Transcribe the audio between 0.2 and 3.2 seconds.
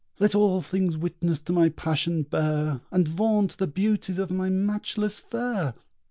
all things witness to my passion bear, And